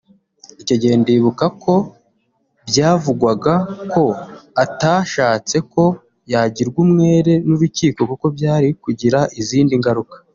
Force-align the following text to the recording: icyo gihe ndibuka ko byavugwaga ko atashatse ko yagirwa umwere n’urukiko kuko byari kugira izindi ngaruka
icyo 0.61 0.75
gihe 0.81 0.93
ndibuka 1.01 1.45
ko 1.63 1.73
byavugwaga 2.69 3.53
ko 3.93 4.03
atashatse 4.63 5.57
ko 5.71 5.83
yagirwa 6.31 6.77
umwere 6.85 7.33
n’urukiko 7.47 7.99
kuko 8.09 8.25
byari 8.37 8.67
kugira 8.83 9.19
izindi 9.41 9.73
ngaruka 9.81 10.15